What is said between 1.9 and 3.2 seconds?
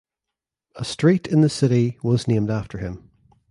was named after him.